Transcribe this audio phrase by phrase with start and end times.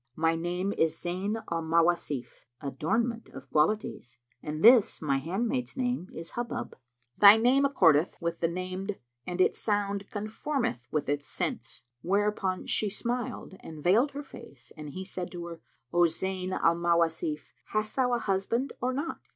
[0.15, 6.73] "My name is Zayn al Mawasif,—Adomment of Qualities—and this my handmaid's name is Hubub."
[7.19, 12.89] "Thy name accordeth with the named and its sound conformeth with its sense." Whereupon she
[12.89, 15.59] smiled and veiled her face, and he said to her,
[15.93, 19.19] "O Zayn al Mawasif, hast thou a husband or not?"